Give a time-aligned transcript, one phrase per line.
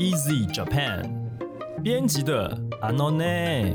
[0.00, 1.04] Easy Japan
[1.82, 3.74] 编辑的 Anone。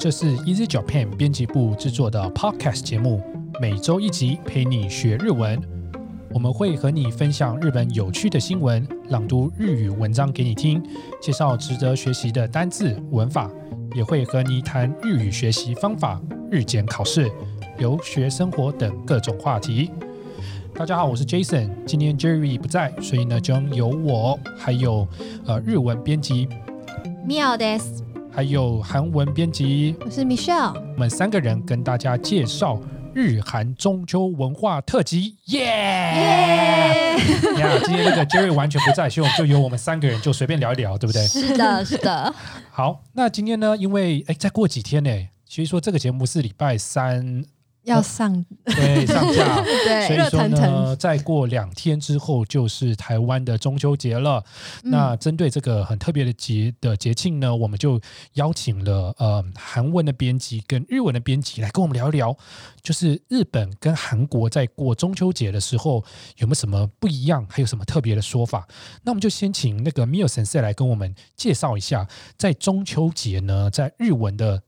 [0.00, 3.22] 这是 Easy Japan 编辑部制作的 Podcast 节目，
[3.60, 5.62] 每周一集陪你学日文。
[6.34, 10.82] 我们会和你分享日本有趣的新闻，朗读日语文章给你听，
[11.22, 13.48] 介绍值得学习的单字文法，
[13.94, 16.20] 也会和你谈日语学习方法、
[16.50, 17.30] 日检考试、
[17.78, 19.88] 留学生活等各种话题。
[20.80, 25.06] 大家好，我是 Jason，今天 Jerry 不在，所以呢，将由我还有
[25.44, 26.48] 呃日文编辑，
[27.22, 28.02] 妙です。
[28.32, 30.72] 还有韩文编辑，我是 Michelle。
[30.72, 32.80] 我们三个人跟大家介绍
[33.12, 35.66] 日韩中秋文化特辑，耶！
[35.66, 37.16] 耶！
[37.54, 41.26] 你看，今天那个 Jerry 完全不在，所以我们就由我们三个人就随便聊一聊，对不对？
[41.26, 42.34] 是的，是的。
[42.72, 45.10] 好，那今天呢，因为哎，再过几天呢，
[45.46, 47.44] 其实说这个节目是礼拜三
[47.84, 54.44] 要上 对上架， 对所，以说呢，再过两天之后就是台湾的中秋节了。
[54.84, 58.00] 嗯那针对这个很特别的节的节庆呢，我们就
[58.34, 62.36] 邀请了呃韩文的编辑跟日文的编辑来跟我们聊一聊，
[62.82, 66.04] 就是日本跟韩国在过中秋节的时候
[66.38, 68.66] 有没有什么不一样，还有什么特别的说法？
[69.04, 74.62] 那我们就先请那个米尔先生来跟我们介绍一下，在中秋节呢，在日文的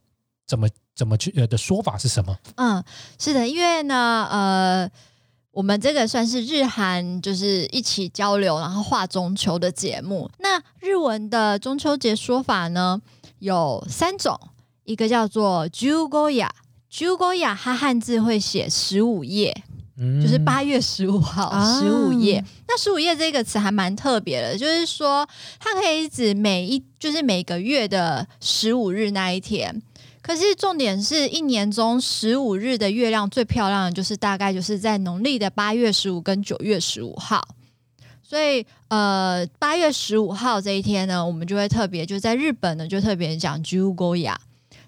[0.47, 2.37] 怎么怎么去呃的说法是什么？
[2.55, 2.83] 嗯，
[3.17, 4.89] 是的，因为呢，呃，
[5.51, 10.29] 我们这个算是日韩就是一起交流，然后画中秋的节目。
[10.39, 13.01] 那日文的中秋节说法呢
[13.39, 14.39] 有三种，
[14.83, 16.49] 一个叫做 Jugoya。
[16.91, 19.63] Jugoya 它汉字会写十五夜，
[19.97, 22.45] 嗯就是八月十五号啊十五夜。
[22.67, 25.27] 那十五夜这个词还蛮特别的，就是说
[25.59, 29.81] 它可以指每一就是每个月的十五日那一天。
[30.23, 37.47] 可是重点是一年中十五日的月亮最漂亮的就是大概就是在农历的八月十五跟九月十五号。
[38.23, 44.35] 所以，呃，八月十五号这一天呢，我们就会特别，就在日本呢，就特别讲 Jugoya。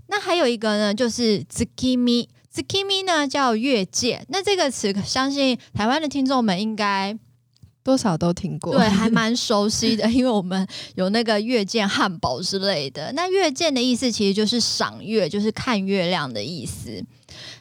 [0.07, 7.15] 那还有一个呢，就是 Zukimi，Zukimi 呢叫月见，那这个词相信台湾的听众们应该
[7.85, 8.75] 多少都听过。
[8.75, 13.13] 对还 蛮熟悉的， 因为我们有那个月见汉堡之类的。
[13.13, 17.05] 那月见的意思其实就是赏月，就是看月亮的意思。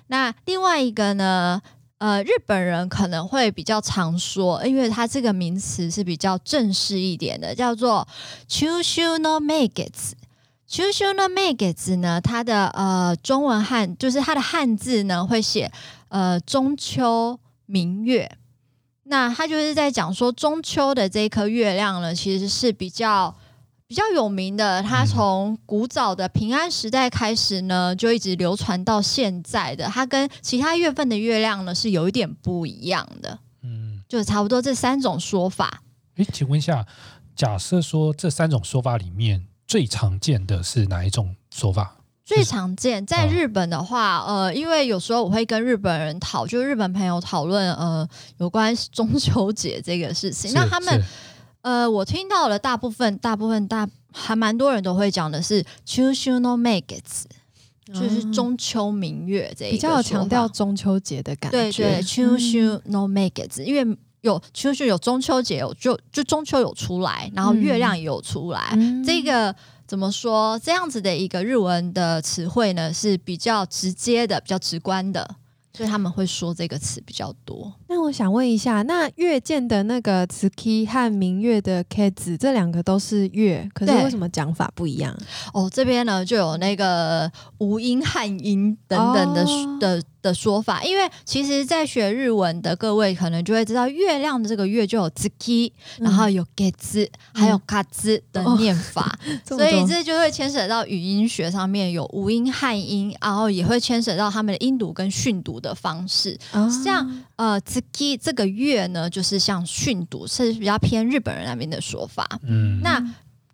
[0.07, 1.61] 那另外一个呢，
[1.99, 8.09] 呃，日本人可能会比较常说，因为它这个名词是比较正式一点的，叫做
[8.49, 10.12] “chushu no megetsu”。
[10.67, 15.71] chushu no megetsu 呢，它的呃中文汉就是它的汉字呢会写
[16.09, 18.39] 呃中秋明月。
[19.04, 23.34] 那他就是在讲说中秋的这一颗月亮呢，其实是比较
[23.87, 24.82] 比较有名的。
[24.82, 29.87] 它从古早的平安时代开始呢，就一直流传到现在的。
[29.87, 34.03] 它跟其他月份的月亮呢是有一点不一样的，嗯。
[34.09, 35.82] 就是差不多这三种说法。
[36.16, 36.87] 诶，请问一下，
[37.34, 41.97] 假设说这三种说法里面最常见的是哪一种说法？
[42.25, 48.09] 最常见在嗯日本的话，呃，因为有时候我会跟日本人讨，就日本朋友讨论，呃，
[48.39, 50.51] 有关中秋节这个事情。
[50.55, 51.03] 那他们
[51.61, 57.25] 呃，我听到了大部分、大部分大还蛮多人都会讲的是 “chushu no megetsu”，
[57.93, 61.59] 就是中秋明月这一个比较有强调中秋节的感觉。
[61.59, 69.55] 对对 “chushu no megetsu”，因为有 “chushu” 有中秋节有就就中秋有出来，然后月亮也有出来，嗯这个。
[69.94, 70.59] 怎么说？
[70.59, 75.37] 这样子的一个日文的词汇呢，是比较直接的、比较直观的，
[75.72, 77.72] 所以他们会说这个词比较多。
[77.94, 85.16] 那我想问一下，那月见的那个 tsuki 和明月的 k 子这两个都是月，可是为什么讲法不一样？
[85.53, 89.78] 哦，这边呢就有那个无音、汉音等等的、哦。
[89.78, 96.43] 的的说法，因为其实，在学日文的各位可能就会知道，月亮的这个月就有 zuki，、然后有
[96.78, 106.37] 字，还有 ka 字的念法， 所以这就会牵扯到语音学上面有无音、汉音，然后也会牵扯到他们的音读跟训读的方式。
[106.53, 107.84] 啊像呃 zuki
[108.17, 112.29] 这个月呢，就是像训读，是比较偏日本人那边的说法。
[112.43, 113.00] 嗯，那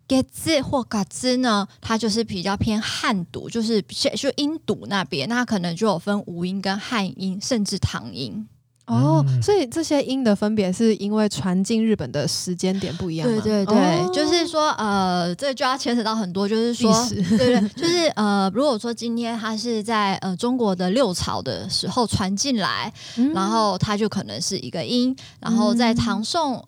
[0.07, 8.47] get 字或嘎字呢，它就是比较偏汉读，就是比就音读那边，那可能就有分无音跟汉音，甚至唐音。
[8.87, 13.41] 哦，嗯所以这些音的分别是因为传进日本的时间点不一样吗？
[13.43, 26.63] 对对对，哦就是说呃，这就要牵扯到很多，就是说对对， 就是呃，如果说今天它是在呃中国的六朝的时候传进来，嗯然后它就可能是一个音，然后在唐宋。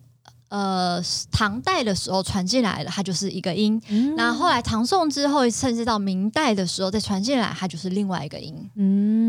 [0.50, 1.02] 呃，
[1.32, 3.80] 唐代的时候传进来的，它就是一个音。
[3.88, 8.54] 嗯那后来唐宋之后，甚至到明代的时候再传进来，它就是另外一个音。
[8.76, 9.23] 嗯嗯，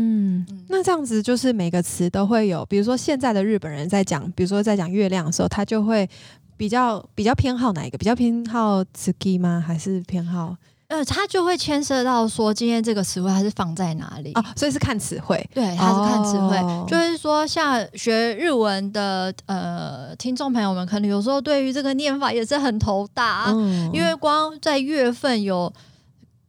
[0.68, 6.08] 那这样子就是每个词都会有，比如说现在的日本人在讲，比如说在讲月亮的时候，他就会
[6.56, 7.98] 比较比较偏好哪一个？
[7.98, 9.62] 比较偏好 ski 吗？
[9.66, 10.56] 还是偏好
[10.88, 14.30] 呃，它就会牵涉到说今天这个词汇它是放在哪里。
[14.34, 14.44] 哦？
[14.54, 15.44] 所以是看词汇。
[15.52, 25.72] 对，它是看词汇，哦就是说，像学日文的呃听众朋友们，可能有时候对于这个念法也是很头大，嗯因为光在月份有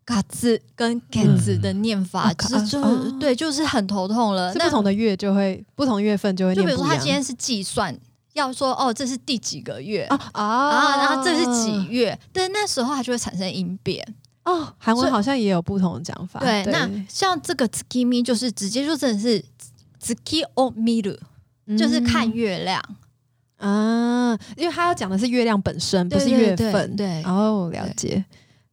[0.07, 4.53] 嘎子跟给子的念法，哦其实就、哦对，就是很头痛了。
[4.53, 6.71] 是不同的月就会不同月份就会就比。
[6.71, 7.93] 如说他今天是计算，
[8.31, 10.03] 要说哦，这是第几个月。
[10.05, 12.17] 啊啊啊，然后这是几月？
[12.31, 14.01] 但那时候它就会产生音变。
[14.45, 16.39] 哦，韩文好像也有不同的讲法。
[16.39, 19.43] 对，那像这个 tsukimi 就是直接就真的是
[20.01, 21.17] tsuki o miru，
[21.77, 22.81] 就是看月亮。
[23.57, 26.95] 嗯啊，因为他要讲的是月亮本身，不是月份。
[26.95, 28.23] 对哦，了解。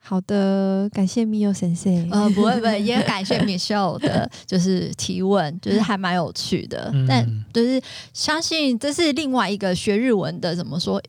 [0.07, 2.09] 好的，感谢 Mio 先生。
[2.11, 6.91] 呃，不会不会，也感谢 Michelle 的，就是提问，就是还蛮有趣的。
[6.93, 7.81] 嗯但就是
[8.13, 11.01] 相信这是另外一个学日文的怎么说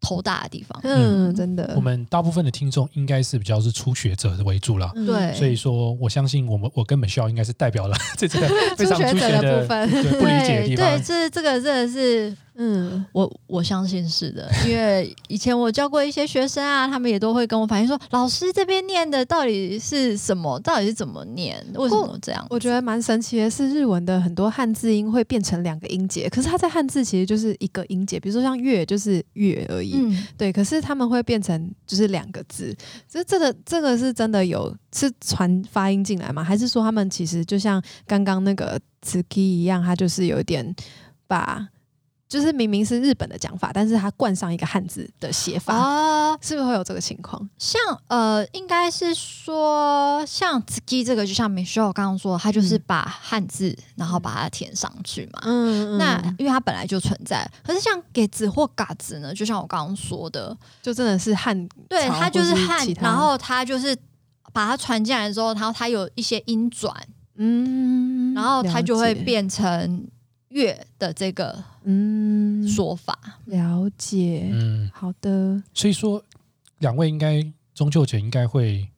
[0.00, 0.80] 头大的地方。
[0.84, 1.74] 嗯，真的。
[1.76, 4.90] 我们大部分的听众应该是比较是初学者的为主了。
[4.94, 20.58] 嗯对所以说，我相信我们我跟 Michelle 应该是代表了这 这个非常初学者的初学的部分对不理解的地方对，这这个真的是嗯，我我相信是的，因为以前我教过一些学生啊，他们也都会跟我反映说，老师这边念的到底是什么？
[20.58, 21.64] 到底是怎么念？
[21.74, 22.44] 为什么这样？
[22.50, 29.94] 我觉得蛮神奇的是，日文的很多汉字音会变成两个音节，可是它在汉字其实就是一个音节，比如说像月就是月而已。
[29.94, 32.76] 嗯，对，可是他们会变成就是两个字，
[33.08, 36.42] 这这个这个是真的有是传发音进来吗？
[36.42, 40.74] 还是说他们其实就像刚刚那个 tsuki 一样，它就是有点
[41.28, 41.64] 把
[42.28, 47.48] 就是明明是日本的讲法，但是它冠上一个汉字的写法，啊，是不是会有这个情况？
[47.58, 55.40] 像呃，应该是说像 ski 这个，就像 Michelle 刚刚说，他就是把汉字然后把它填上去嘛。
[55.44, 63.96] 嗯那因为它本来就存在，可是像给子或嘎子呢，就像我刚刚说的，就真的是汉对，朝它就是汉然后它就是
[64.52, 66.94] 把它传进来之后，然后它有一些音转，
[67.36, 70.06] 嗯，然后它就会变成
[70.48, 73.18] 月的这个嗯说法。
[73.46, 76.22] 了解，嗯，好的，所以说
[76.78, 78.88] 两位应该中秋节应该会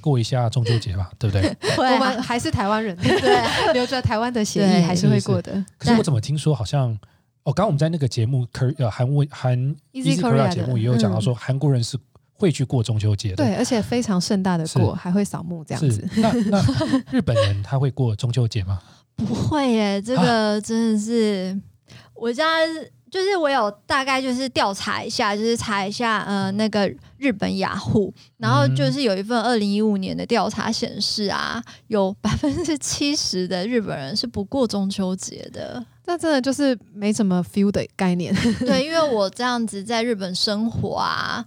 [0.00, 1.56] 过一下中秋节吧， 对不对？
[1.76, 5.64] 我们还是台湾人，对，留着台湾的协对议还是会过的。
[5.76, 6.90] 可是我怎么听说好像
[7.42, 9.58] 哦，刚刚我们在那个节目 K 呃韩文韩
[9.92, 11.98] Easy Korea 节目也有讲到说，韩国人是
[12.32, 13.36] 会去过中秋节的。
[13.36, 16.08] 对，而且非常盛大的是过，还会扫墓这样子。
[16.16, 16.64] 那那
[17.10, 18.80] 日本人他会过中秋节吗？
[19.18, 21.60] 不会耶，这个真的是、
[22.14, 22.44] 我家
[23.10, 35.84] 就是我有大概就是调查一下，就是查一下呃那个日本雅虎，然后就是有一份二零一五年的调查显示啊，有百分之七十的日本人是不过中秋节的。
[36.04, 38.34] 那真的就是没什么 feel 的概念。
[38.60, 41.44] 对，因为我这样子在日本生活啊。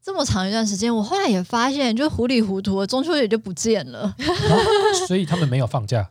[0.00, 4.14] 这么长一段时间，我后来也发现，就糊里糊涂的中秋节就不见了。
[5.06, 6.08] 所以他们没有放假。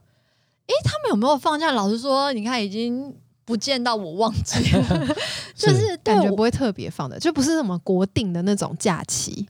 [0.84, 1.72] 他们有没有放假？
[1.72, 3.14] 老实说，你看已经
[3.46, 5.08] 不见到我忘记了，
[5.56, 9.48] 就是感觉不会特别放的，就不是什么国定的那种假期。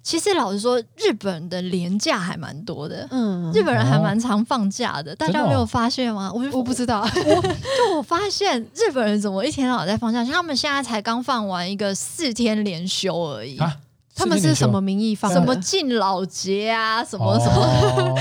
[0.00, 3.50] 其实老实说，日本的年假还蛮多的，嗯。
[3.52, 6.30] 日本人还蛮常放假的，大家没有发现吗？
[6.32, 13.76] 我我不知道， 就我发现日本人怎么一天到晚在放假，像他们现在才刚放完一个四天连休而已，啊
[14.16, 15.38] 他们是什么名义放的？
[15.38, 18.14] 什么敬老节啊，什么什么， 哦、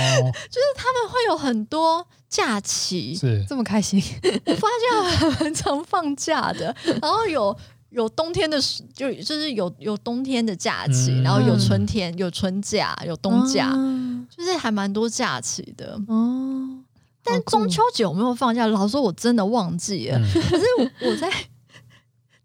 [1.08, 3.16] 会有很多假期。
[3.16, 4.00] 是这么开心？
[4.46, 7.56] 我发现他们很常放假的， 然后有。
[7.92, 15.98] 有冬天的时，就就是有有冬天的假期，嗯然后有春天，有春假，有冬假，哦就是还蛮多假期的。
[16.10, 16.68] 哦，
[17.24, 18.68] 但中秋节有没有放假？
[18.68, 20.18] 老实说，我真的忘记了。
[20.20, 21.32] 嗯可是我我在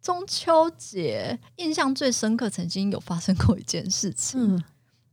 [0.03, 4.57] 中秋节印象最深刻，曾经有发生过一件事情。
[4.57, 4.65] 嗯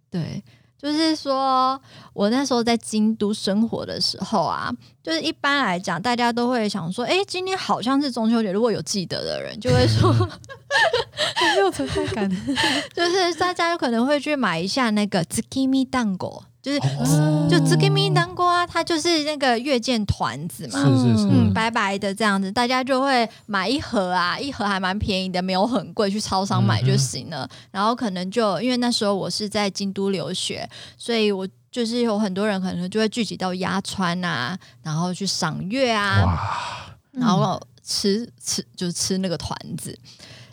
[0.09, 0.41] 对，
[0.77, 1.79] 就是说
[2.13, 4.71] 我那时候在京都生活的时候啊，
[5.03, 8.51] 就是一般来讲，大家都会想说，哎、今天好像是中秋节。
[8.51, 10.13] 如果有记得的人，就会说，
[11.55, 12.29] 没有存在感。
[12.95, 20.77] 就是大家有可能会去买一下那个 tsukimi 蛋果，就是、哦就 tsukimi 蛋果啊，它就是那个月见团子嘛。
[20.77, 27.49] 是是是，嗯，白白的这样子，大家就会买一盒啊，一盒还蛮便宜的，没有很贵，去超商买就行了。
[27.71, 39.97] 然后可能就因为那时候我是在京都留学，所以我就是有很多人可能就会聚集到鸭川啊，然后去赏月啊，然后吃吃就吃那个团子。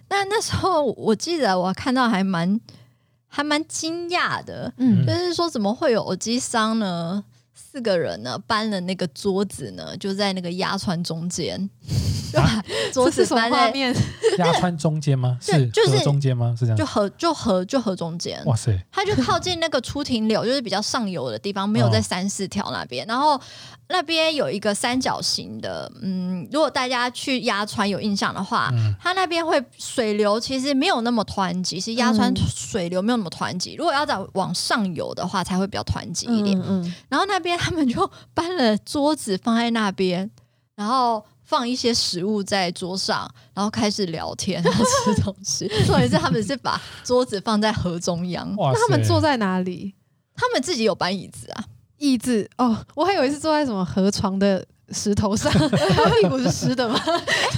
[0.09, 2.61] 那那时候我记得我看到还蛮
[3.35, 7.25] 还蛮惊讶的，嗯就是说怎么会有耳机商呢？
[7.75, 11.69] 四个人呢搬了那个桌子呢，就在那个压川中间
[12.93, 13.95] 桌子放在画面？
[14.39, 15.37] 压川中间吗？
[15.41, 16.55] 是就是中间吗？
[16.59, 16.77] 是这样？
[16.77, 23.07] 就河就河就河中间，哇塞，它就靠近那个出庭柳，就是比较上游的地方，没有在三四条那边。
[23.07, 23.41] 然后
[23.89, 33.77] 那边有一个三角形的，嗯，如果大家去压川有印象的话，嗯它那边会水流其实没有那么湍急，是压川嗯水流没有那么湍急。
[33.79, 36.59] 如果要再往上游的话，才会比较湍急一点。
[36.59, 40.31] 嗯嗯，然后那边他们就搬了桌子放在那边，
[40.75, 45.67] 然后放一些食物在桌上，然后开始聊天，然后吃东西。
[45.87, 49.95] 重点是他们是把桌子放在河中央，哇塞，那他们坐在哪里？
[50.37, 51.65] 他们自己有搬椅子啊。
[51.97, 57.01] 椅子哦，我还以为是坐在什么河床的石头上，他屁股是湿的吗？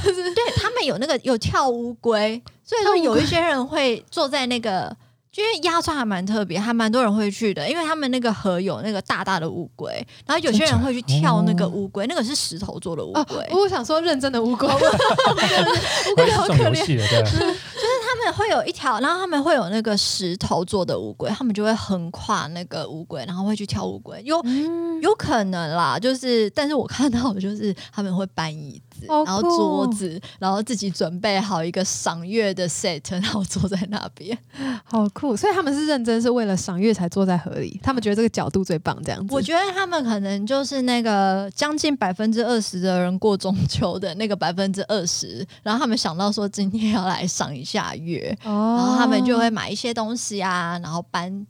[0.04, 4.96] 对他们有那个有跳乌龟，所以说有一些人会坐在那个，就
[5.36, 9.92] 因为鸭川还蛮特别，还蛮多人会去的，因为他们那个河有那个大大的乌龟，
[10.26, 34.36] 然后有些人会去跳那个乌龟，那个是石头做的乌哦龟，，我想说认真的乌龟， 乌龟是种游戏的，对，他们会有一条，然后他们会有那个石头做的乌龟，他们就会横跨那个乌龟，然后会去跳乌龟，有嗯，有可能啦，就是，但是我看到的就是他们会搬椅子，然后桌子，然后自己准备好一个赏月的 set，然后坐在那边。
[34.84, 35.36] 好酷！
[35.36, 39.34] 所以他们是认真是为了赏月才坐在河里，他们觉得这个角度最棒，这样子。
[39.34, 51.46] 我觉得他们可能就是那个将近百分之二十的人过中秋的那个百分之二十，然后他们想到说今天要来赏一下月，哦然后他们就会买一些东西啊，然后搬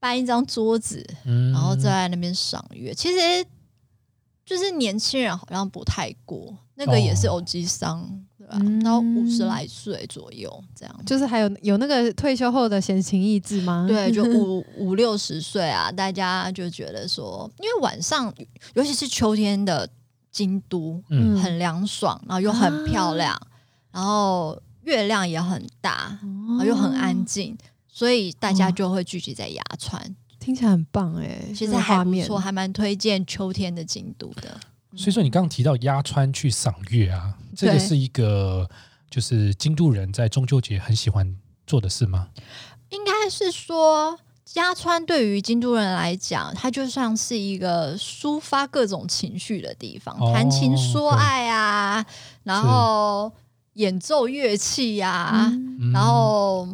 [0.00, 2.94] 搬一张桌子，嗯然后在那边赏月。
[2.94, 3.44] 其实
[4.44, 8.02] 就是年轻人好像不太过，那个也是哦欧吉桑，
[8.36, 8.56] 对吧？
[8.60, 11.04] 嗯然后五十来岁左右这样。
[11.06, 13.86] 就是还有有那个退休后的闲情逸致吗？
[13.88, 18.32] 对，就五 五六十岁啊，大家就觉得说，因为晚上，
[18.74, 19.88] 尤其是秋天的
[20.30, 23.40] 京都，嗯很凉爽，然后又很漂亮，
[23.92, 27.56] 然后月亮也很大，然后又很安静，
[27.88, 30.14] 所以大家就会聚集在牙川。
[30.40, 34.60] 听起来很棒哎，其实还不错，还蛮推荐秋天的京都的。
[34.96, 38.68] 所以说你刚刚提到鸭川去赏月啊，这个是一个
[39.10, 41.36] 就是京都人在中秋节很喜欢
[41.66, 42.28] 做的事吗？
[42.90, 44.18] 应该是说，
[44.54, 52.04] 鸭川对于京都人来讲，它就像是一个抒发各种情绪的地方，哦谈情说爱啊，
[52.44, 53.32] 然后
[53.72, 55.52] 演奏乐器呀、
[55.92, 56.68] 然后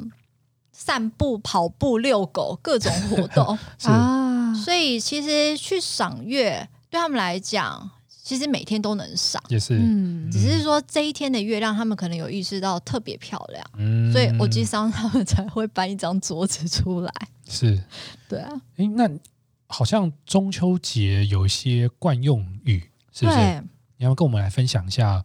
[0.73, 3.59] 散步、跑步、遛狗，各种活动。
[3.85, 7.91] 啊，所以其实去赏月对他们来讲，
[8.23, 9.43] 其实每天都能上。
[9.49, 17.13] 也是，嗯只是说这一天的月亮，他们可能有意识到特别漂亮，嗯所以欧吉桑他们才会搬一张桌子出来。
[17.49, 17.83] 是，
[18.29, 19.11] 对啊，诶，那
[19.67, 23.39] 好像中秋节有一些惯用语，是不是？
[23.97, 25.25] 你要不要跟我们来分享一下，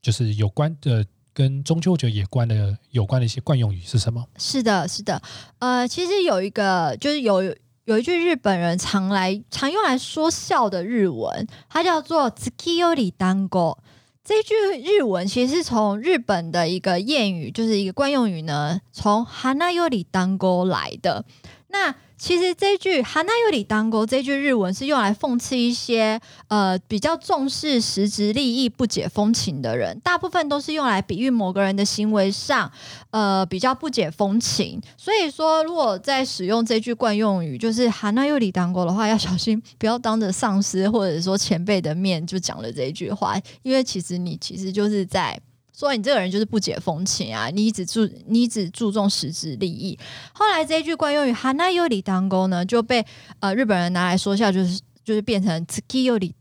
[0.00, 4.26] 就是有关的跟中秋节有关的有关的一些惯用语是什么？
[4.38, 5.22] 是的，是的。
[5.58, 13.76] 呃，其实有一个，就是有有一句日本人常来常用来说笑的日文，它叫做 “tsukiyori dango”。
[14.22, 21.24] 这句日文其实是从日本的一个谚语，就是一个惯用语呢，从 “hanayori dango” 来的。
[21.72, 32.70] 那其实这句 “hanayori dango” 这句日文是用来讽刺一些呃比较重视实质利益、不解风情的人，大部分都是用来比喻某个人的行为上
[33.10, 34.80] 呃比较不解风情。
[34.96, 45.40] 所以说，如果在使用这句惯用语，就是 “hanayori dango” 的话，要小心不要当着上司或者说前辈的面就讲了这一句话，因为其实你其实就是在。
[45.72, 47.48] 说你这个人就是不解风情啊！
[47.48, 49.98] 你只注你只注重实质利益。
[50.32, 53.04] 后来这一句惯用语 “hana y o i 呢，就被
[53.40, 56.34] 呃日本人拿来说笑，就是就是变成 “tsuki y o i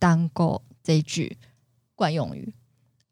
[0.84, 1.38] 这一句
[1.96, 2.54] 惯用语。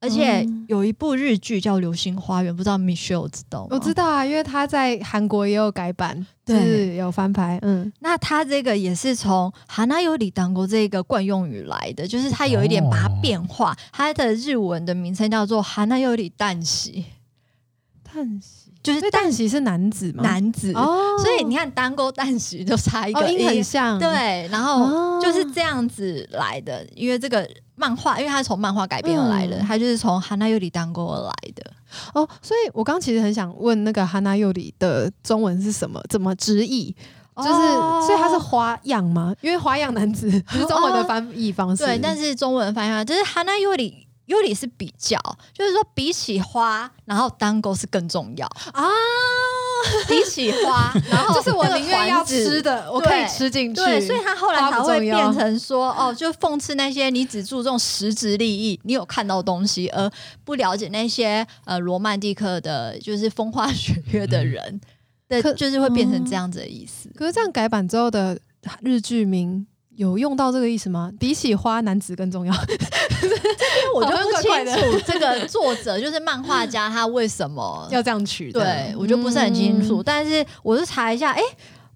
[0.02, 3.68] 而且嗯有一部日剧叫《流星花园》，不知道 Michelle 知道吗？
[3.72, 6.58] 我知道啊，因为他在韩国也有改版，对。
[6.58, 17.04] 就是有翻拍，嗯，那他这个也是从“哈那有里当国”这个惯用语来的，就是他有一点把它变化，他的日文的名称叫做“哈那有里旦喜
[18.04, 20.24] 叹息，”，就是所以旦喜是男子嘛？
[20.24, 20.72] 男子。
[20.74, 26.86] 哦，所以你看，单勾旦喜就差一哦音个音，很像，，对，然后哦就是这样子来的。
[26.96, 31.72] 因为这个漫画，因为它是从漫画改编而来的，嗯它就是从“哈娜尤里单勾”而来的。
[32.14, 36.96] 哦，所以我刚其实很想问那个哈娜尤里的中文是什么，怎么直译？
[37.38, 39.34] 就是，哦所以它是花样吗？
[39.40, 41.86] 因为花样男子 是中文的翻译方式。
[41.86, 45.20] 对，但是中文翻译就是哈娜尤里尤里是比较，
[45.52, 48.46] 就是说比起花，然后单钩是更重要。
[48.74, 48.86] 啊，
[50.08, 53.82] 比起花，然后就是我那个宁愿要吃的，我可以吃进去。
[53.82, 60.08] 对，所以他后来花才会变成说，哦，就讽刺那些你只注重实质利益，你有看到东西，而
[60.44, 64.80] 不了解那些呃罗曼蒂克的，就是风花雪月的人
[65.28, 67.10] 的，可就是会变成这样子的意思。
[67.16, 68.40] 可是这样改版之后的
[68.82, 69.66] 日剧名
[70.00, 71.12] 有用到这个意思吗？
[71.20, 72.54] 比起花，男子更重要。
[73.94, 80.04] 我就不清楚这个作者就是漫画家他为什么 要这样取的，对我就不是很清楚，嗯。
[80.06, 81.42] 但是我就查一下，哎、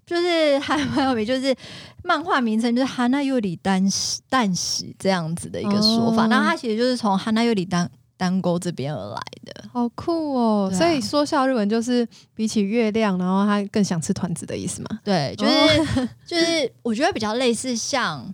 [0.04, 1.54] 就是还蛮有名，就是
[2.02, 6.28] 漫画名称就是哈娜尤里丹喜丹喜这样子的一个说法，哦。
[6.28, 9.64] 然后它其实就是从哈娜尤里丹单沟这边而来的。
[9.72, 10.70] 好酷哦！
[10.72, 15.00] 啊所以说笑日文就是比起月亮，然后他更想吃团子的意思嘛。
[15.02, 18.32] 对，就是、 就是我觉得比较类似像。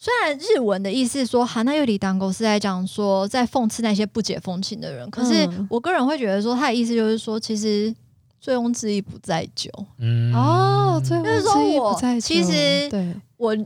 [0.00, 7.92] 虽然日文的意思说“哈那尤里单沟”是在讲说在讽刺那些不解风情的人，可是嗯我个人会觉得说，他的意思就是说，其实
[8.40, 9.68] 醉翁之意不在酒。
[9.98, 13.56] 嗯哦，最后就是说我不在其酒实对我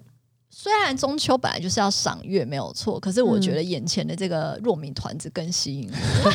[0.62, 6.30] 虽然中秋本来就是要赏月没有错，可是我觉得眼前的这个若米团子更吸引我。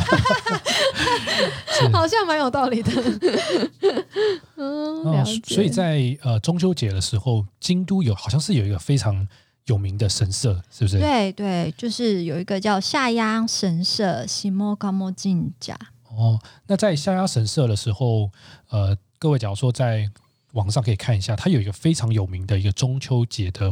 [1.71, 2.91] 是 好像蛮有道理的。
[4.57, 5.55] 嗯，哦了解。
[5.55, 9.25] 所以在呃中秋节的时候，京都有好像是有一个非常
[9.67, 10.99] 有名的神社，是不是？
[10.99, 15.79] 对对，就是有一个叫下鸭神社西莫高莫进甲。
[16.09, 18.29] 哦，那在下鸭神社的时候，
[18.71, 20.11] 呃，各位假如说在
[20.51, 23.71] 网上可以看一下，它有一个非常有名的一个中秋节的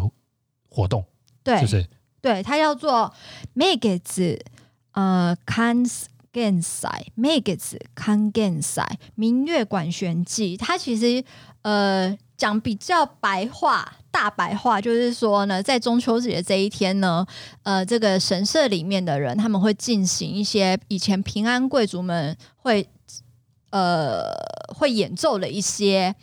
[0.76, 1.06] 活动，
[1.44, 1.88] 对是不是？
[2.22, 3.14] 对，它叫做
[3.56, 4.42] Megetsu
[4.92, 6.06] 呃 Kans。
[6.36, 11.24] gensai m e g e t kan gensai 明月管弦记，它其实
[11.62, 17.26] 呃讲比较白话、大白话，就是说呢，在中秋节这一天呢，
[17.64, 22.86] 呃，这个神社里面的人他们会进行一些以前平安贵族们会
[23.70, 24.34] 呃
[24.76, 26.14] 会演奏的一些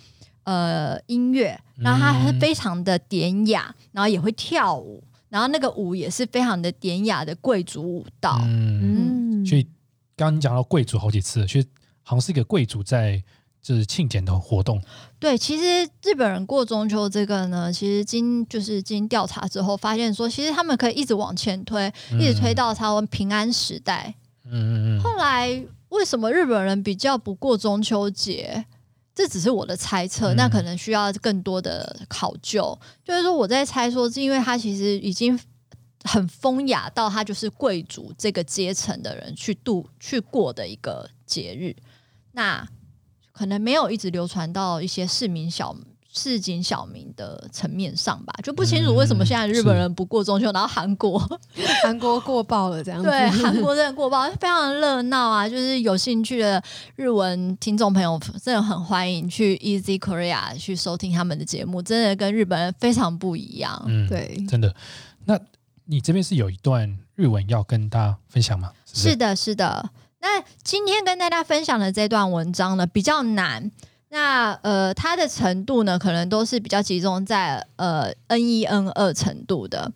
[0.44, 8.38] 呃音乐，然后它是嗯非常的典雅，然后也会跳舞，然后那个舞也是非常的典雅的贵族舞蹈。
[8.44, 9.62] 嗯，嗯，所以
[10.16, 11.64] 刚刚你讲到贵族好几次了，所以
[12.02, 13.22] 好像是一个贵族在
[13.60, 14.82] 就是庆典的活动。
[15.18, 24.14] 对，其实日本人过中秋这个呢，其实经就是经调查之后发现说，其实他们可以一直往前推，一直推到他们平安时代。
[24.44, 28.64] 嗯嗯嗯后来为什么日本人比较不过中秋节？
[29.14, 32.78] 这只是我的猜测，嗯那可能需要更多的考究。
[33.04, 35.38] 就是说，我在猜说，是因为他其实已经
[36.04, 41.76] 很风雅到他就是贵族这个阶层的人去度去过的一个节日，
[42.32, 42.66] 那
[43.32, 45.76] 可能没有一直流传到一些市民小
[46.14, 51.18] 市井小民的层面上吧，就不清楚为什么现在日本人不过中秋，然后韩国
[51.82, 53.08] 韩国过爆了这样子。
[53.08, 55.48] 对，韩国真的过爆，非常热闹啊！
[55.48, 56.62] 就是有兴趣的
[56.96, 63.82] 日文听众朋友，真的很欢迎去 Easy Korea 去收听他们的节目，真的跟日本人非常不一样。
[63.86, 64.74] 嗯，，对，真的。
[65.24, 65.40] 那
[65.86, 68.70] 你这边是有一段日文要跟大家分享吗？
[68.84, 69.90] 是是是的，是的。
[70.20, 73.70] 那今天跟大家分享的这段文章呢，比较难。
[74.11, 79.91] 那呃，它的程度呢，可能都是比较集中在呃 N 一 N 二程度的。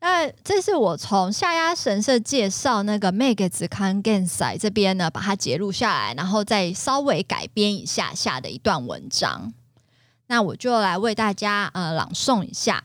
[0.00, 9.54] 那这是我从下鸭神社介绍那个 Meg 子康 Gensai 这边呢，把它截录下来，然后再稍微改编一下下的一段文章。
[10.26, 12.84] 那我就来为大家呃朗诵一下。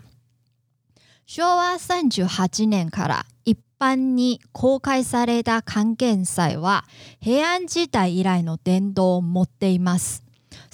[1.26, 6.86] 昭和38年から一般に公開された還元祭は
[7.20, 10.23] 平安時代以来の伝統を持っています。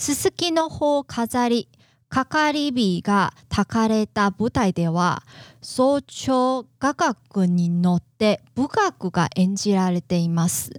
[0.01, 1.69] すすきの穂を飾り、
[2.09, 5.23] かかり火が焚かれた舞台では、
[5.61, 10.71] 早朝雅楽に乗って舞楽が演じられています。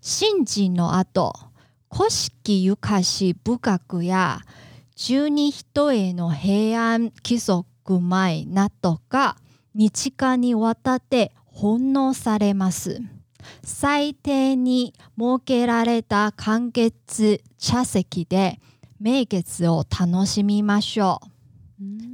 [0.00, 1.32] 神事の後、
[1.92, 4.38] 古式ゆかし舞楽や
[4.94, 9.36] 十二人への平安規則舞などが
[9.74, 13.02] 日間にわたって奉納されます。
[13.62, 18.60] 最低に設けられた完結茶席で
[19.00, 21.36] 名月を楽しみましょう。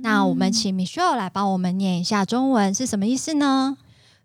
[0.02, 3.76] 那我们请 Michelle 来帮我们念一下中文是什么意思呢？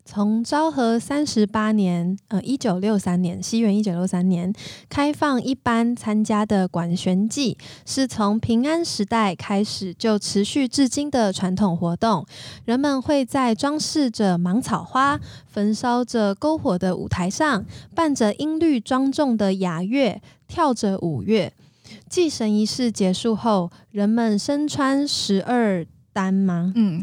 [0.08, 4.54] 从昭和三十八年，呃，一九六三年，西元一九六三年
[4.88, 12.26] 开放一般参加的管弦祭，是从平安时代开始就持续至今的传统活动。
[12.64, 21.52] 人们会在装饰着芒草花、焚烧着篝火的舞台上，伴着音律庄重的雅乐，跳着舞乐。
[22.10, 25.86] 祭神仪式结束后，人们身穿十二
[26.18, 26.74] 单吗？
[26.74, 27.00] 嗯，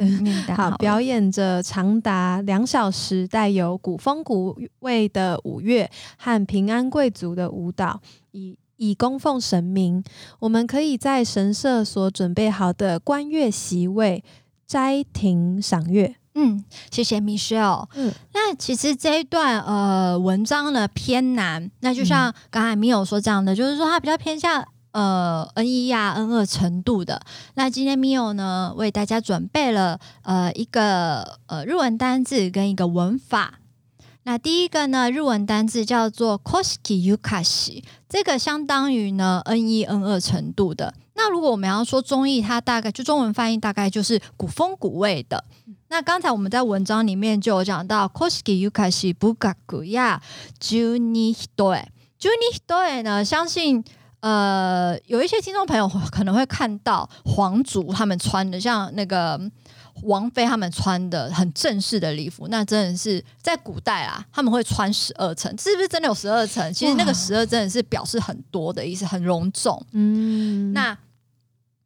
[0.57, 8.01] 好，表演着长达两小时、带有古风古味的舞乐和平安贵族的舞蹈，
[8.33, 10.03] 以以供奉神明。
[10.41, 14.25] 我们可以在神社所准备好的观月席位
[14.67, 16.17] 斋庭赏月。
[16.35, 17.87] 嗯，谢谢 Michelle。
[17.95, 27.21] 嗯那其实这一段呃文章呢偏难，那就像刚才米友说这样的，就是说它比较偏向呃 N 一呀 N 二程度的。
[27.55, 33.59] 那今天米友呢为大家准备了呃一个呃日文单字跟一个文法。
[34.23, 40.95] 那第一个呢，日文单字叫做 koski yukashi，这个相当于呢 N 一 N 二程度的。
[41.17, 45.45] 那如果我们要说中译，它大概就中文翻译大概就是古风古味的。
[45.89, 50.19] 那刚才我们在文章里面就有讲到 koski yukashi bugaku ya
[50.59, 51.85] juni hitoe。
[52.19, 53.85] juni hitoe 呢，相信
[54.25, 59.39] 呃有一些听众朋友可能会看到皇族他们穿的，像那个
[60.05, 66.73] 王妃他们穿的很正式的礼服，那真的是在古代啊，他们会穿十二层，是不是真的有十二层？
[66.73, 69.79] 其实那个十二真的是表示很多的意思，很隆重。
[69.93, 70.97] 嗯，那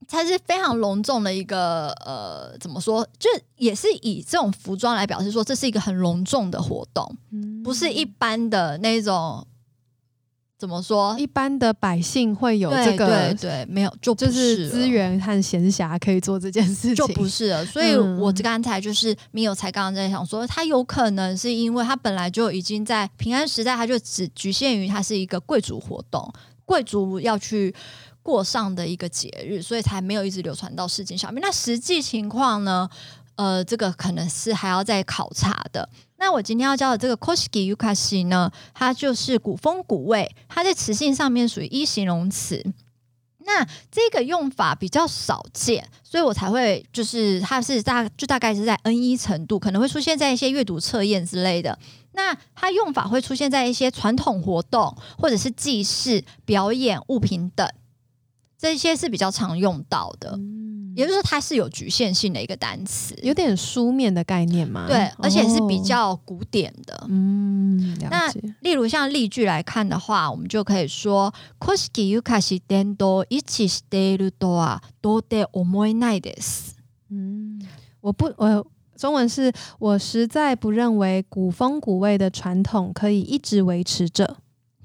[0.07, 3.05] 它是非常隆重的一个呃，怎么说？
[3.18, 9.44] 就也是以这种服装来表示说，这是一个很隆重的活动，嗯不是一般的那种
[10.58, 11.16] 怎么说？
[11.18, 17.64] 一般的百姓会有这个，对对，没有就不就是资源和闲暇可以做这件事情，就不是了。
[17.64, 26.30] 所以嗯我刚才就是米友才刚刚在想说，他有可能是因为他本来就已经在平安时代，他就只局限于它是一个贵族活动，
[26.64, 27.74] 贵族要去。
[28.20, 31.40] 过上的一个节日，所以才没有一直流传到市井小民。
[31.40, 32.86] 那实际情况呢？
[33.38, 35.88] 呃，这个可能是还要再考察的。
[36.16, 42.61] 那我今天要教的这个 Koski Yukashi 呢，它就是古风古味，它在词性上面属于一形容词。
[43.44, 51.79] 那这个用法比较少见，所以我才会就是它是大就大概是在 N 一程度，可能会出现在一些阅读测验之类的。
[52.14, 57.64] 那它用法会出现在一些传统活动或者是祭祀、表演、物品等，
[58.59, 60.37] 这些是比较常用到的。
[60.98, 67.06] 也就是说，它是有局限性的一个单词，有点书面的概念嘛，对，而且是比哦较古典的。
[67.08, 68.28] 嗯，那，
[68.61, 76.72] 例如像例句来看的话，我们就可以说 “koshiki yukashi dendo ichi shiteiru to wa do de omoi nai desu”。
[77.11, 77.61] 嗯，
[78.00, 78.66] 我不我。
[78.98, 84.38] 中文是我实在不认为古风古味的传统可以一直维持着。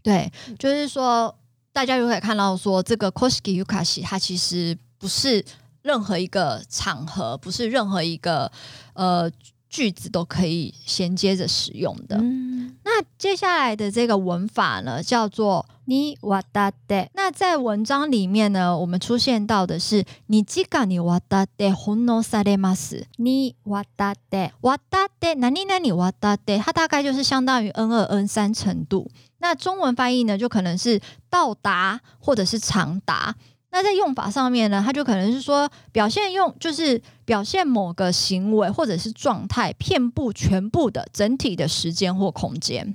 [0.04, 1.36] 对，就是说，
[1.71, 5.43] 大家就可以看到说，这个 koshiki yukashi 它其实不是
[5.84, 8.52] 任何一个场合，不是任何一个
[8.93, 9.30] 呃
[9.69, 12.17] 句子都可以衔接着使用的。
[12.17, 17.10] 嗯，那接下来的这个文法呢，叫做你哇哒的。
[17.13, 29.10] 那在文章里面呢，我们出现到的是你即个你哇哒的红诺萨雷马斯，你哇哒的哇哒的，哪里哪里哇哒的，它大概就是相当于 N 二 N 三程度。
[29.39, 33.36] 那中文翻译呢，就可能是到达或者是长达。
[33.72, 42.94] 那在用法上面呢，它就可能是说表现用，就是表现某个行为或者是状态，遍布全部的整体的时间或空间。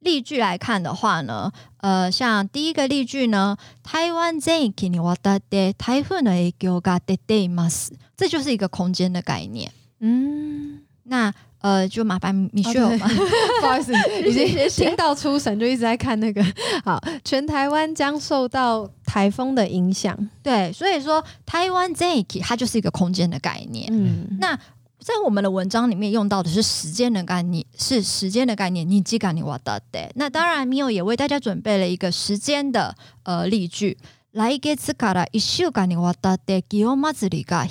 [0.00, 9.70] 例句来看的话呢，呃，像第一个例句呢，台湾全域にわたって台風の影響が出ています，这就是一个空间的概念。
[10.00, 13.08] 嗯，那 呃，就麻烦米哦雪儿吧。
[13.60, 13.92] 不好意思，
[14.26, 16.44] 已经谢谢听到出神，就一直在看那个。
[16.84, 20.16] 好，全台湾将受到台风的影响。
[20.42, 23.88] 对，所以说台湾全域它就是一个空间的概念。
[23.92, 24.56] 嗯，那
[24.98, 28.88] 在我们的文章里面用到的是时间的概念，是时间的概念。
[28.88, 30.10] 你即感你哇哒的。
[30.16, 33.96] 那当然，米友也为大家准备了一个时间的呃例句。
[34.32, 37.66] 来月から一週間にわたって祇園祭りが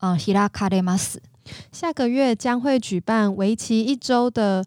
[0.00, 1.22] 呃開かれます。
[1.71, 4.65] 下个月将会举办为期一周的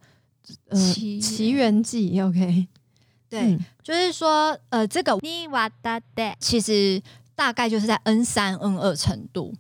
[0.69, 2.21] 呃奇奇缘记。
[2.21, 2.67] OK，
[3.29, 7.03] 对，嗯就是说呃这个你哇哒的，其实
[7.35, 9.55] 大概就是在 N 三 N 二程度，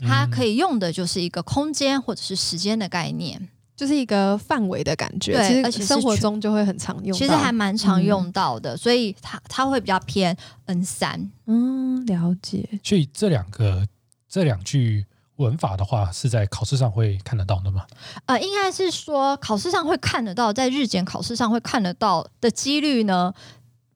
[0.00, 3.48] 它可以以用的就是一个空间或者是时间的概念。
[3.74, 5.32] 就是一个范围的感觉。
[5.32, 7.18] 对而且生活中就会很常用到。
[7.18, 11.32] 其实还蛮常嗯用到的，所以它它会比较偏 N 三。
[11.46, 12.68] 嗯了解。
[12.84, 13.84] 所以这两个
[14.28, 15.04] 这两句
[15.42, 17.84] 文法的话，是在考试上会看得到的吗？
[18.26, 23.32] 呃，应该是说考试上会看得到，在日检考试上会看得到的几率呢，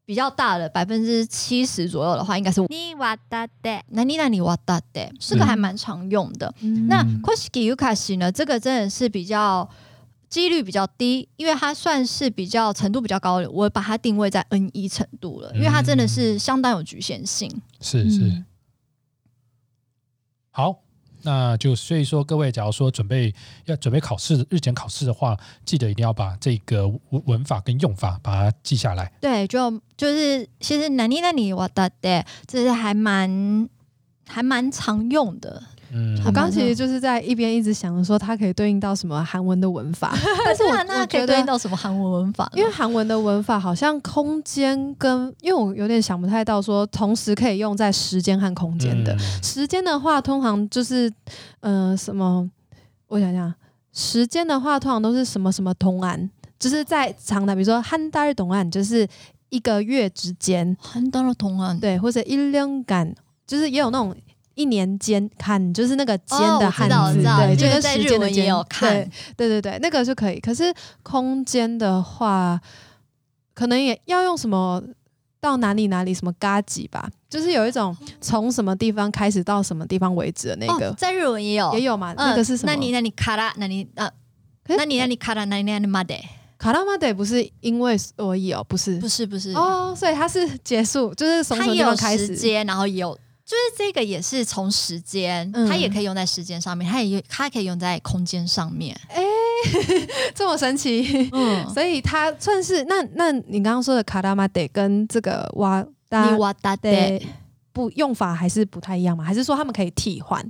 [0.05, 6.53] 比较大的百分之七十左右的话，应该是你哇哒的，那你那你哇哒的，这个还蛮常用的。
[6.61, 9.69] 嗯那嗯 koshiki yukashi 呢，这个真的是比较。
[10.29, 17.49] 几率比较低，因为它算是比较程度比较高的，我把它定位在 N 一程度了，因为它真的是相当有局限性。
[17.81, 18.23] 是是。
[18.23, 18.45] 嗯
[20.51, 20.81] 好，
[21.27, 23.35] 那就所以说，各位假如说准备
[23.65, 29.13] 要准备考试日前考试的话，记得一定要把这个文法跟用法把它记下来。
[29.21, 33.69] 对，就就是其实哪里哪里我的对，这是还蛮
[34.29, 35.61] 还蛮常用的。
[35.93, 40.13] 嗯，我刚刚其实就是在一边一直想着说，它可以对应到什么韩文的文法，
[40.45, 41.47] 但是我那那可以对应。
[41.47, 42.51] 到什么韩文文法？
[42.55, 49.15] 因为韩文的文法好像空间跟，因为我有点想不太到说同时可以用在时间和空间的。
[49.15, 51.11] 嗯时间的话，通常就是
[51.61, 52.51] 呃什么，
[53.07, 53.55] 我想想，
[53.93, 59.07] 时间的话通常都是什么什么同案，就是在长的，比如说汉代同案，就是
[59.51, 63.15] 一个月之间，很多的同案对，或者一两感，
[63.47, 64.15] 就是也有那种。
[64.57, 68.91] 一年间看就是那个间的汉字，对，就因为跟在日文也时间的间有看
[69.37, 70.41] 对对对对，那个就可以。
[70.41, 72.59] 可是空间的话，
[73.55, 74.83] 可能也要用什么
[75.41, 82.13] 到哪里哪里什么嘎吉吧，就是有一种从什么地方开始到什么地方为止的那个、哦，在日文也有也有嘛？
[82.15, 82.73] 嗯那个是什么？
[82.73, 84.11] 那你那你卡拉，那你呃，
[84.69, 86.15] 那你那你卡拉，那你那你妈的，
[86.57, 92.35] 卡拉马得不是因为所以哦，不是不是不是，哦，所以它是结束，就是从什么地方开始？
[92.65, 93.15] 然后有。
[93.47, 98.99] 就是这个也是从时间，嗯它也可以用在时间上面，它也它可以用在空间上面。
[100.35, 107.27] 这么神奇，嗯，所以它算是那那你刚刚说的卡拉马得跟这个哇你达哇哒的的，
[107.73, 109.23] 不用法还是不太一样吗？
[109.23, 110.45] 还是说他们可以替换？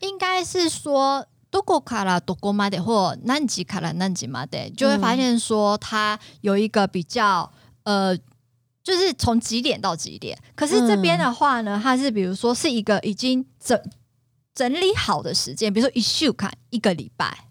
[0.00, 8.16] 应该是说多过卡拉多过马的或南极卡拉南极马的，就会发现说它有一个比较呃。
[8.82, 13.78] 就是从几点到几点，可是这边的话呢，它是比如说是一个已经整
[14.54, 17.47] 整理好的时间，比如说一秀看一个礼拜，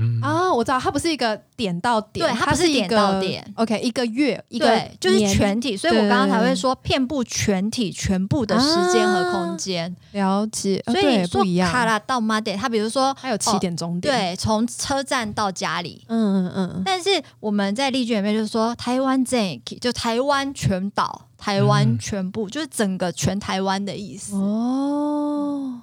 [0.00, 0.20] 嗯。
[0.22, 3.54] 啊，我知道，它不是一个点到点，对它不是点是一个到点。
[3.56, 16.04] OK，一个月，一个，就是全体，所以我刚刚才会说遍布全体全部的时间和空间，了解，呃所以不一样，卡拉到马点，它比如说还有起点终点，，对，从车站到家里。
[16.08, 21.98] 嗯嗯嗯，但是我们在例句里面就是说，台湾这就台湾全岛，台湾嗯。
[22.00, 25.80] 全部，就是整个全台湾的意思，哦，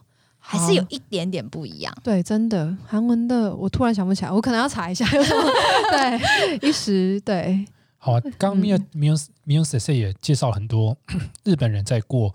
[0.49, 1.93] 还是有一点点不一样。
[2.03, 5.43] 对，真的韩文的，我突然想不起来，我可能要查一下有什么，
[5.91, 7.65] 对，一时对，
[7.97, 10.95] 好啊，刚刚嗯 Miu Miu Miu s e 也介绍了很多
[11.43, 12.33] 日本人在过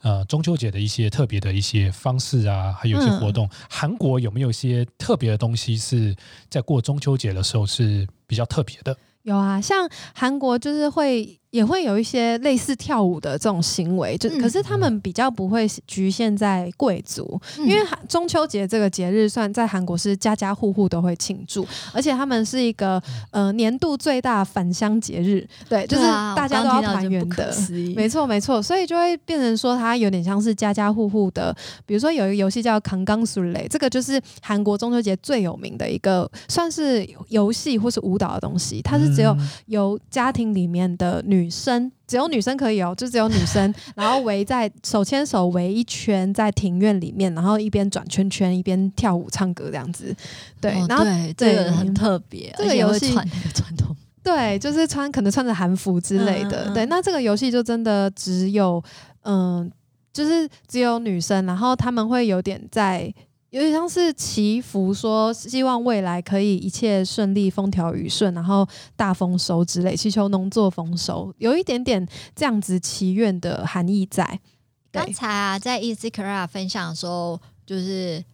[0.00, 3.48] 呃中秋节的一些特别的一些方式啊，还有一些活动。
[3.68, 6.16] 韩国有没有一些特别的东西是
[6.48, 8.96] 在过中秋节的时候是比较特别的？
[9.22, 27.54] 有啊，像韩国就是会也会有一些类似跳舞的这种行为，就、嗯可是他们比较不会局限在贵族，因因为中秋节这个节日算在韩国是家家户户都会庆祝，而且他们是一个呃年度最大返乡节日，对，就是大家都要团圆的。
[27.96, 38.80] 没错，没错，所以就会变成说，它有点像是家家户户的，比如说有一个游戏叫《扛钢苏雷》，这个就是韩国中秋节最有名的一个，算是游戏或是舞蹈的东西。
[38.82, 50.14] 它是只有嗯由家庭里面的女生，只有女生可以哦，就只有女生， 然后围在手牵手围一圈在庭院里面，然后一边转圈圈一边跳舞唱歌这样子。
[50.60, 51.04] 对，哦然后
[51.36, 53.96] 这个很特别，这个游戏传传统。
[54.22, 56.64] 对，就是穿可能穿着韩服之类的。
[56.64, 58.82] 嗯嗯嗯对，那这个游戏就真的只有
[59.22, 59.70] 嗯、
[60.12, 63.14] 就是只有女生，然后他们会有点在。
[63.50, 74.38] 有点像是祈福，说希望未来可以一切顺利、风调雨顺，然后大丰收之类，祈求农作丰收，有一点点这样子祈愿的含义在。
[74.92, 78.24] 刚才啊，在 Easy c a r a 分享的时候，就是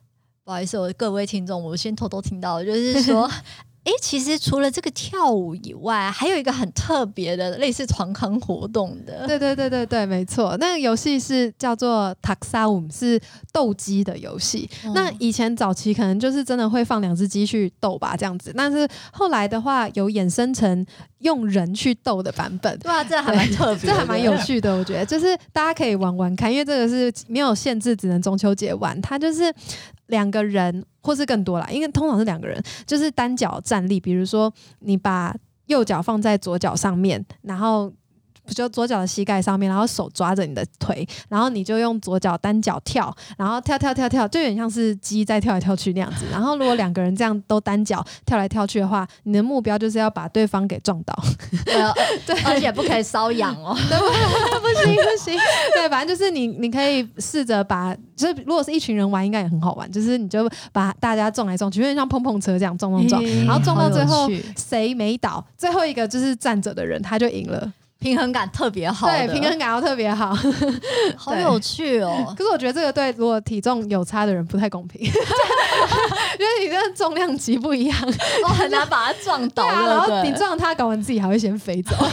[0.44, 3.30] 不好意思，我各位听众，我先偷偷听到，就是说。
[3.86, 9.24] 诶，其实除了这个跳舞以外，还有一个很特别的类似团康活动的。
[9.28, 13.20] 对对对对对，没错，那个游戏是叫做 Taxaum，是
[13.52, 14.68] 斗鸡的游戏。
[14.84, 18.52] 嗯那以前早期可能就是真的会放两只鸡去斗吧，这样子。
[18.56, 20.84] 但是后来的话，有衍生成
[21.18, 22.76] 用人去斗的版本。
[22.80, 29.00] 对啊，这还蛮特 别，这还蛮有趣的，我觉得，就是大家可以玩玩看，因为这个是没有限制，只能中秋节玩。
[29.00, 29.54] 它就是
[30.06, 33.98] 两个人，或是更多啦，因为通常是两个人，就是单脚站立。
[33.98, 35.34] 比如说，你把
[35.66, 37.92] 右脚放在左脚上面，然后
[38.54, 46.24] 就左脚的膝盖上面，然后手抓着你的腿，然后你就用左脚单脚跳，然后跳跳跳跳，就有点像是鸡在跳来跳去那样子。
[46.30, 51.14] 然后如果两个人这样都单脚跳来跳去的话，你的目标就是要把对方给撞倒。
[51.64, 51.92] 对啊，
[52.46, 53.74] 而且不可以瘙痒哦。
[54.66, 55.38] 不行不行，
[55.74, 59.90] 对，反正就是你，你可以试着把，就是如果是一群人玩，应该也很好玩。
[59.90, 67.72] 就是你就把大家撞来撞去，有点像碰碰车这样撞撞撞，嗯然后撞到最后谁没倒，最后一个就是站着的人他就赢了。
[68.06, 70.32] 平衡感特别好的，对，平衡感要特别好。
[71.16, 72.32] 好有趣哦。
[72.36, 77.98] 可是我觉得这个对如果体重有差的人不太公平， 因为你这重量级不一样，
[78.44, 80.22] 我很难把它撞倒对啊，然后。
[80.22, 81.94] 你撞他，搞完自己还会先飞走。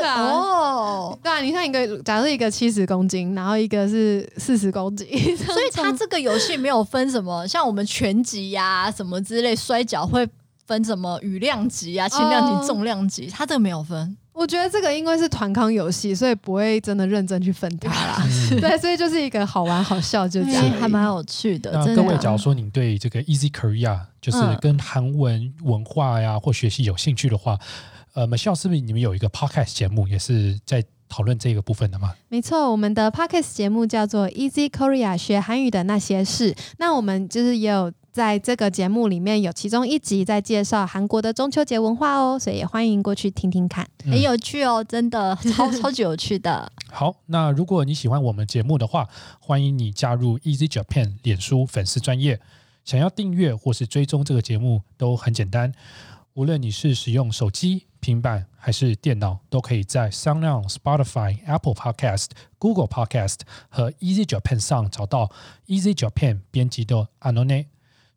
[0.00, 10.28] 对啊，哦，对啊，你像一个，假如一个七十公斤，然后一个是四十公斤，所以它这个游戏没有分什么，像我们拳击呀、什么之类，摔跤会
[10.68, 14.16] 分什么雨量级啊、轻量哦级、重量级，它这个没有分。
[14.34, 18.22] 我觉得这个因为是团康游戏，所以不会真的认真去分它啦。
[18.52, 21.96] 嗯 对，所以就是一个好玩好笑，就这样还蛮有趣的，那。
[21.96, 27.58] 各位假如说你对这个 Easy Korea 就是嗯跟韩文文化呀或学习有兴趣的话，
[28.12, 32.12] 呃，Michelle 是不是你们有一个 podcast 节目也是在讨论这个部分的吗？
[32.28, 36.54] 没错，我们的 podcast 节目叫做 Easy Korea 学韩语的那些事。
[36.76, 43.88] 那我们就是也有在这个节目里面有其中一集在介绍韩国的中秋节文化哦，所以也欢迎过去听听看。
[44.04, 46.70] 嗯很有趣哦，真的超 超级有趣的。
[46.90, 49.08] 好，那如果你喜欢我们节目的话，
[49.40, 52.40] 欢迎你加入 Easy Japan 脸书粉丝专业。
[52.84, 55.72] 想要订阅或是追踪这个节目都很简单，
[56.32, 65.30] 无论你是使用手机、平板还是电脑，都可以在 SoundOn、Spotify、Apple Podcast、Google Podcast 和 Easy Japan 上找到
[65.66, 67.66] Easy Japan 编辑的 Anone。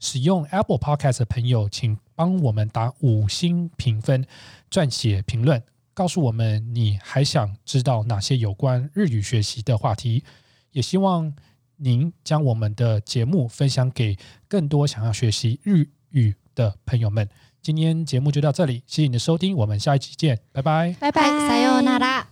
[0.01, 4.27] 使用 Apple Podcast 的朋友，请帮我们打五星评分，
[4.71, 5.63] 撰写评论，
[5.95, 10.25] 告诉我们你还想知道哪些有关日语学习的话题。
[10.73, 11.33] 也希望
[11.77, 17.29] 您将我们的节目分享给更多想要学习日语的朋友们。
[17.63, 20.95] 今天节目就到这里，谢谢你的收听，我们下一期见，拜拜。
[21.01, 22.30] 拜拜，さようなら。